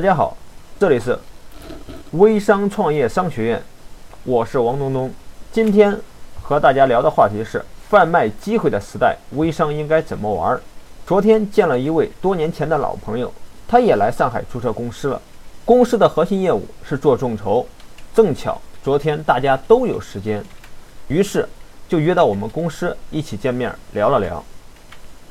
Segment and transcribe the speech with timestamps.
[0.00, 0.34] 大家好，
[0.78, 1.18] 这里是
[2.12, 3.62] 微商创业商学院，
[4.24, 5.12] 我是王东东。
[5.52, 5.94] 今天
[6.40, 10.58] 和大家聊的话题是贩卖机会的时代，微商应该怎么玩？
[11.06, 13.30] 昨天见了一位多年前的老朋友，
[13.68, 15.20] 他也来上海注册公司了。
[15.66, 17.66] 公司的核心业务是做众筹，
[18.14, 20.42] 正巧昨天大家都有时间，
[21.08, 21.46] 于是
[21.90, 24.42] 就约到我们公司一起见面聊了聊。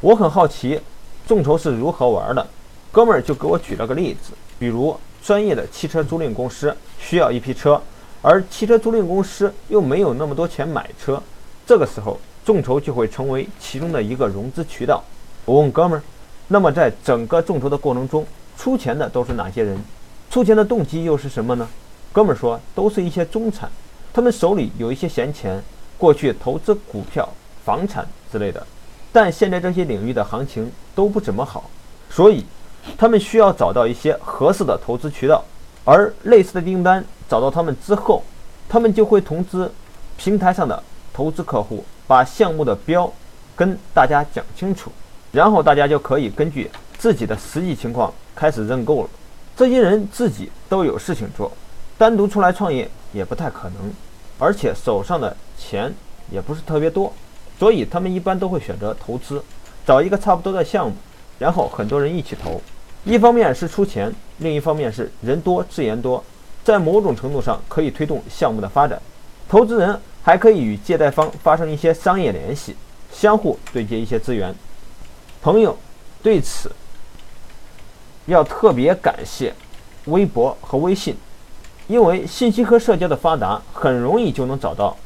[0.00, 0.80] 我很好奇
[1.26, 2.46] 众筹是如何玩的，
[2.90, 4.32] 哥们儿就给我举了个例子。
[4.64, 7.78] 比如，专业的汽车租赁公司需要一批车，
[8.22, 11.22] 而汽车租赁公司又没有那么多钱买车，
[11.66, 15.04] 这个时候众筹就会成为其中的一个融资渠道。
[15.44, 16.02] 我问哥们儿
[16.48, 19.78] ：“那么在整个众筹的过程中，出钱的都是哪些人？
[20.30, 21.68] 出钱的动机又是什么呢？”
[22.10, 23.70] 哥们儿说：“都是一些中产，
[24.14, 25.62] 他们手里有一些闲钱，
[25.98, 27.28] 过去投资股票、
[27.66, 28.66] 房产之类的，
[29.12, 31.68] 但现在这些领域的行情都不怎么好，
[32.08, 32.46] 所以。”
[32.96, 35.44] 他们需要找到一些合适的投资渠道，
[35.84, 38.22] 而类似的订单找到他们之后，
[38.68, 39.70] 他们就会通知
[40.16, 40.82] 平台上的
[41.12, 43.12] 投资客户，把项目的标
[43.56, 44.90] 跟大家讲清楚，
[45.32, 49.08] 然后大家就可以根据自己的实际情况开始认购了。
[49.56, 51.50] 这些人自己都有事情做，
[51.96, 53.92] 单独出来创业也不太可能，
[54.38, 55.92] 而且手上的钱
[56.30, 57.12] 也不是特别多，
[57.58, 59.42] 所以他们一般都会选择投资，
[59.86, 60.94] 找一个差不多的项目，
[61.38, 62.60] 然后很多人一起投。
[63.04, 66.24] 一方面是出钱，另一方面是人多资源多，
[66.64, 69.00] 在某种程度上可以推动项目的发展。
[69.46, 72.74] 投资人还可以与借贷方发生一些商业联系，
[73.12, 74.54] 相互对接一些资源。
[75.42, 75.76] 朋友，
[76.22, 76.72] 对此
[78.24, 79.52] 要特别感谢
[80.06, 81.14] 微博和微信，
[81.86, 84.96] 因为信息和社交的发达，很容易就能找到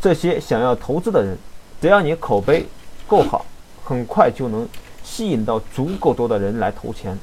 [0.00, 1.38] 这些想要投资的人。
[1.80, 2.66] 只要你口碑
[3.06, 3.46] 够好，
[3.84, 4.68] 很快就能
[5.04, 7.16] 吸引到足够多的人来投钱。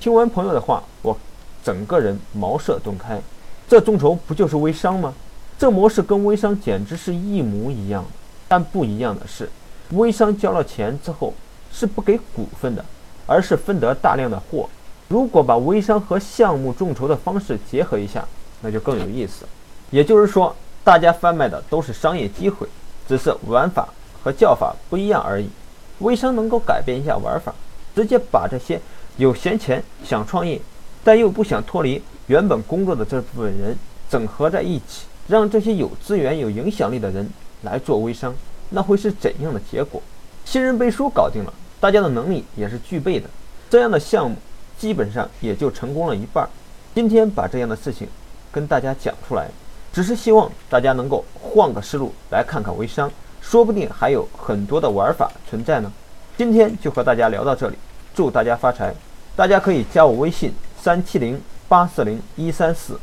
[0.00, 1.16] 听完朋友的话，我
[1.64, 3.20] 整个人茅塞顿开。
[3.68, 5.12] 这众筹不就是微商吗？
[5.58, 8.04] 这模式跟微商简直是一模一样。
[8.46, 9.50] 但不一样的是，
[9.90, 11.34] 微商交了钱之后
[11.72, 12.84] 是不给股份的，
[13.26, 14.68] 而是分得大量的货。
[15.08, 18.24] 如果把微商和项目众筹的方式结合一下，
[18.62, 19.44] 那就更有意思。
[19.90, 20.54] 也就是说，
[20.84, 22.66] 大家贩卖的都是商业机会，
[23.08, 23.88] 只是玩法
[24.22, 25.50] 和叫法不一样而已。
[25.98, 27.52] 微商能够改变一下玩法，
[27.96, 28.80] 直接把这些。
[29.18, 30.60] 有闲钱想创业，
[31.02, 33.76] 但又不想脱离原本工作的这部分人
[34.08, 37.28] 整合在一起，让这些有资源、有影响力的人
[37.62, 38.32] 来做微商，
[38.70, 40.00] 那会是怎样的结果？
[40.44, 43.28] 新人背书搞定了，大家的能力也是具备的，
[43.68, 44.36] 这样的项目
[44.78, 46.48] 基本上也就成功了一半。
[46.94, 48.06] 今天把这样的事情
[48.52, 49.48] 跟大家讲出来，
[49.92, 53.10] 只是希望大家能够换个思路来看看微商，
[53.42, 55.92] 说不定还有很多的玩法存在呢。
[56.36, 57.76] 今天就和大家聊到这里，
[58.14, 58.94] 祝大家发财！
[59.38, 62.98] 大家可以加我微信三七零八四零一三四，